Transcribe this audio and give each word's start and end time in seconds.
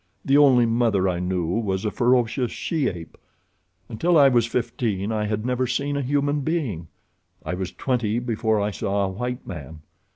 The 0.25 0.35
only 0.35 0.65
mother 0.65 1.07
I 1.07 1.19
knew 1.19 1.45
was 1.45 1.85
a 1.85 1.91
ferocious 1.91 2.51
she 2.51 2.87
ape. 2.87 3.19
Until 3.87 4.17
I 4.17 4.29
was 4.29 4.47
fifteen 4.47 5.11
I 5.11 5.25
had 5.27 5.45
never 5.45 5.67
seen 5.67 5.95
a 5.95 6.01
human 6.01 6.39
being. 6.41 6.87
I 7.45 7.53
was 7.53 7.71
twenty 7.71 8.17
before 8.17 8.59
I 8.59 8.71
saw 8.71 9.05
a 9.05 9.09
white 9.11 9.45
man. 9.45 9.81